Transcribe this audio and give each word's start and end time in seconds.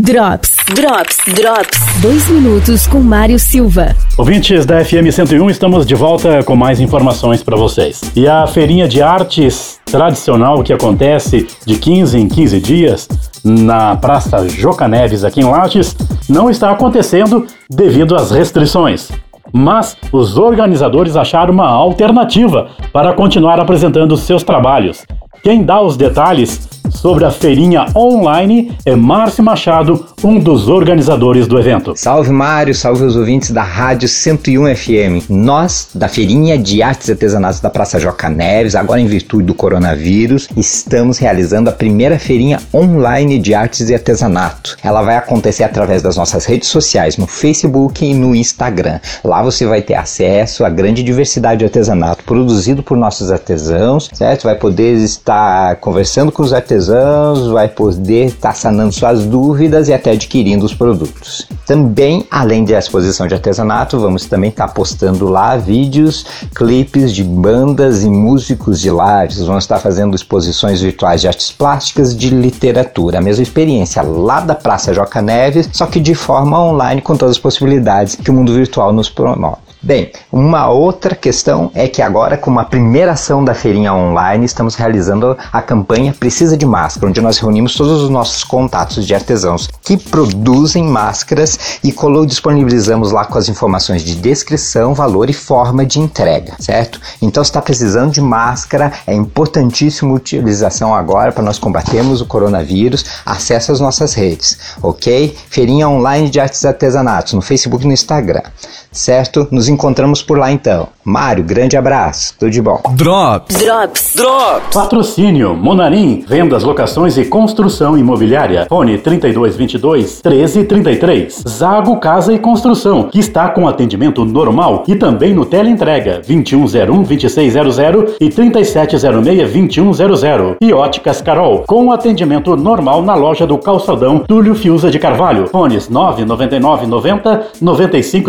Drops, 0.00 0.52
Drops, 0.76 1.18
Drops. 1.34 2.00
Dois 2.00 2.28
minutos 2.28 2.86
com 2.86 3.00
Mário 3.00 3.36
Silva. 3.36 3.96
Ouvintes 4.16 4.64
da 4.64 4.84
FM 4.84 5.10
101, 5.10 5.50
estamos 5.50 5.84
de 5.84 5.96
volta 5.96 6.40
com 6.44 6.54
mais 6.54 6.78
informações 6.78 7.42
para 7.42 7.56
vocês. 7.56 8.00
E 8.14 8.28
a 8.28 8.46
feirinha 8.46 8.86
de 8.86 9.02
artes 9.02 9.80
tradicional 9.86 10.62
que 10.62 10.72
acontece 10.72 11.48
de 11.66 11.76
15 11.76 12.16
em 12.16 12.28
15 12.28 12.60
dias 12.60 13.08
na 13.44 13.96
Praça 13.96 14.48
Joca 14.48 14.86
Neves, 14.86 15.24
aqui 15.24 15.40
em 15.40 15.44
Lages, 15.50 15.96
não 16.28 16.48
está 16.48 16.70
acontecendo 16.70 17.44
devido 17.68 18.14
às 18.14 18.30
restrições. 18.30 19.10
Mas 19.52 19.96
os 20.12 20.38
organizadores 20.38 21.16
acharam 21.16 21.52
uma 21.52 21.68
alternativa 21.68 22.68
para 22.92 23.14
continuar 23.14 23.58
apresentando 23.58 24.16
seus 24.16 24.44
trabalhos. 24.44 25.04
Quem 25.42 25.64
dá 25.64 25.80
os 25.80 25.96
detalhes 25.96 26.68
sobre 27.00 27.24
a 27.24 27.30
feirinha 27.30 27.86
online 27.94 28.76
é 28.84 28.96
Márcio 28.96 29.44
Machado, 29.44 30.04
um 30.24 30.38
dos 30.38 30.68
organizadores 30.68 31.46
do 31.46 31.58
evento. 31.58 31.94
Salve 31.96 32.30
Mário, 32.30 32.74
salve 32.74 33.04
os 33.04 33.16
ouvintes 33.16 33.50
da 33.50 33.62
Rádio 33.62 34.08
101 34.08 34.74
FM. 34.74 35.28
Nós, 35.28 35.88
da 35.94 36.08
Feirinha 36.08 36.58
de 36.58 36.82
Artes 36.82 37.08
e 37.08 37.12
Artesanatos 37.12 37.60
da 37.60 37.70
Praça 37.70 37.98
Joca 37.98 38.28
Neves, 38.28 38.74
agora 38.74 39.00
em 39.00 39.06
virtude 39.06 39.44
do 39.44 39.54
coronavírus, 39.54 40.48
estamos 40.56 41.18
realizando 41.18 41.70
a 41.70 41.72
primeira 41.72 42.18
feirinha 42.18 42.60
online 42.72 43.38
de 43.38 43.54
artes 43.54 43.88
e 43.88 43.94
artesanato. 43.94 44.76
Ela 44.82 45.02
vai 45.02 45.16
acontecer 45.16 45.64
através 45.64 46.02
das 46.02 46.16
nossas 46.16 46.44
redes 46.44 46.68
sociais, 46.68 47.16
no 47.16 47.26
Facebook 47.26 48.04
e 48.04 48.14
no 48.14 48.34
Instagram. 48.34 49.00
Lá 49.24 49.42
você 49.42 49.66
vai 49.66 49.82
ter 49.82 49.94
acesso 49.94 50.64
à 50.64 50.68
grande 50.68 51.02
diversidade 51.02 51.58
de 51.58 51.64
artesanato 51.64 52.24
produzido 52.24 52.82
por 52.82 52.96
nossos 52.96 53.30
artesãos, 53.30 54.10
certo? 54.12 54.44
Vai 54.44 54.54
poder 54.56 54.94
estar 54.96 55.76
conversando 55.76 56.32
com 56.32 56.42
os 56.42 56.52
artesãos 56.52 57.48
vai 57.48 57.68
poder 57.68 58.26
estar 58.26 58.54
sanando 58.54 58.92
suas 58.92 59.24
dúvidas 59.24 59.88
e 59.88 59.92
até 59.92 60.07
adquirindo 60.10 60.64
os 60.64 60.74
produtos. 60.74 61.46
Também, 61.66 62.26
além 62.30 62.64
da 62.64 62.78
exposição 62.78 63.26
de 63.26 63.34
artesanato, 63.34 63.98
vamos 63.98 64.26
também 64.26 64.50
estar 64.50 64.68
tá 64.68 64.72
postando 64.72 65.28
lá 65.28 65.56
vídeos, 65.56 66.24
clipes 66.54 67.12
de 67.12 67.22
bandas 67.22 68.02
e 68.04 68.08
músicos 68.08 68.80
de 68.80 68.90
lares. 68.90 69.38
Vamos 69.38 69.64
estar 69.64 69.78
fazendo 69.78 70.14
exposições 70.14 70.80
virtuais 70.80 71.20
de 71.20 71.28
artes 71.28 71.50
plásticas, 71.50 72.16
de 72.16 72.30
literatura. 72.30 73.18
A 73.18 73.22
mesma 73.22 73.42
experiência 73.42 74.02
lá 74.02 74.40
da 74.40 74.54
Praça 74.54 74.94
Joca 74.94 75.22
Neves, 75.22 75.68
só 75.72 75.86
que 75.86 76.00
de 76.00 76.14
forma 76.14 76.60
online 76.60 77.00
com 77.00 77.16
todas 77.16 77.36
as 77.36 77.38
possibilidades 77.38 78.16
que 78.16 78.30
o 78.30 78.34
mundo 78.34 78.52
virtual 78.52 78.92
nos 78.92 79.08
promove. 79.08 79.67
Bem, 79.80 80.10
uma 80.32 80.68
outra 80.68 81.14
questão 81.14 81.70
é 81.72 81.86
que 81.86 82.02
agora, 82.02 82.36
com 82.36 82.50
uma 82.50 82.64
primeira 82.64 83.12
ação 83.12 83.44
da 83.44 83.54
feirinha 83.54 83.94
online, 83.94 84.44
estamos 84.44 84.74
realizando 84.74 85.38
a 85.52 85.62
campanha 85.62 86.12
Precisa 86.12 86.56
de 86.56 86.66
Máscara, 86.66 87.06
onde 87.06 87.20
nós 87.20 87.38
reunimos 87.38 87.76
todos 87.76 88.02
os 88.02 88.10
nossos 88.10 88.42
contatos 88.42 89.06
de 89.06 89.14
artesãos 89.14 89.68
que 89.82 89.96
produzem 89.96 90.82
máscaras 90.82 91.78
e 91.84 91.94
disponibilizamos 92.26 93.12
lá 93.12 93.24
com 93.24 93.38
as 93.38 93.48
informações 93.48 94.02
de 94.02 94.16
descrição, 94.16 94.94
valor 94.94 95.30
e 95.30 95.32
forma 95.32 95.86
de 95.86 96.00
entrega, 96.00 96.54
certo? 96.58 97.00
Então, 97.22 97.44
se 97.44 97.50
está 97.50 97.62
precisando 97.62 98.10
de 98.10 98.20
máscara, 98.20 98.92
é 99.06 99.14
importantíssima 99.14 100.10
a 100.10 100.14
utilização 100.14 100.92
agora 100.92 101.30
para 101.30 101.44
nós 101.44 101.58
combatermos 101.58 102.20
o 102.20 102.26
coronavírus. 102.26 103.04
Acesse 103.24 103.70
as 103.70 103.78
nossas 103.78 104.12
redes, 104.14 104.58
ok? 104.82 105.36
Feirinha 105.48 105.88
online 105.88 106.30
de 106.30 106.40
artes 106.40 106.62
e 106.62 106.66
artesanatos 106.66 107.34
no 107.34 107.40
Facebook 107.40 107.84
e 107.84 107.86
no 107.86 107.92
Instagram, 107.92 108.42
certo? 108.90 109.46
Nos 109.50 109.67
encontramos 109.68 110.22
por 110.22 110.38
lá 110.38 110.50
então. 110.50 110.88
Mário, 111.08 111.42
grande 111.42 111.74
abraço. 111.74 112.34
Tudo 112.38 112.50
de 112.50 112.60
bom. 112.60 112.82
Drops. 112.90 113.56
Drops. 113.56 114.12
Drops. 114.14 114.74
Patrocínio 114.74 115.56
Monarim, 115.56 116.22
vendas, 116.28 116.62
locações 116.62 117.16
e 117.16 117.24
construção 117.24 117.96
imobiliária. 117.96 118.66
Fone 118.68 118.98
3222 118.98 120.20
1333. 120.22 121.44
Zago 121.48 121.96
Casa 121.96 122.34
e 122.34 122.38
Construção, 122.38 123.04
que 123.04 123.18
está 123.18 123.48
com 123.48 123.66
atendimento 123.66 124.22
normal 124.22 124.84
e 124.86 124.96
também 124.96 125.32
no 125.32 125.46
teleentrega 125.46 126.20
2101 126.26 127.02
2600 127.02 128.16
e 128.20 128.28
3706 128.28 129.50
2100. 129.50 130.56
E 130.60 130.74
Óticas 130.74 131.22
Carol, 131.22 131.64
com 131.66 131.90
atendimento 131.90 132.54
normal 132.54 133.00
na 133.00 133.14
loja 133.14 133.46
do 133.46 133.56
Calçadão 133.56 134.18
Túlio 134.18 134.54
Fiuza 134.54 134.90
de 134.90 134.98
Carvalho. 134.98 135.46
Fones 135.46 135.88
999 135.88 136.86
90 136.86 137.46
9500 137.62 138.28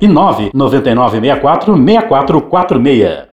e 0.00 0.08
9 0.08 0.50
9964 0.52 1.76
6446. 2.08 3.30